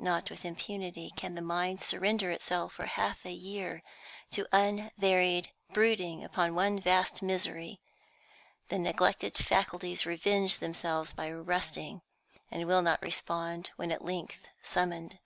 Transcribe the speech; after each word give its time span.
Not 0.00 0.28
with 0.28 0.44
impunity 0.44 1.12
can 1.14 1.34
the 1.36 1.40
human 1.40 1.46
mind 1.56 1.80
surrender 1.80 2.32
itself 2.32 2.72
for 2.72 2.86
half 2.86 3.24
a 3.24 3.30
year 3.30 3.84
to 4.32 4.44
unvaried 4.52 5.52
brooding 5.72 6.24
upon 6.24 6.56
one 6.56 6.80
vast 6.80 7.22
misery; 7.22 7.78
the 8.70 8.78
neglected 8.80 9.36
faculties 9.38 10.04
revenge 10.04 10.56
themselves 10.58 11.12
by 11.12 11.30
rusting, 11.30 12.02
and 12.50 12.66
will 12.66 12.82
not 12.82 13.00
respond 13.02 13.70
when 13.76 13.92
at 13.92 14.04
length 14.04 14.48
summoned. 14.64 15.20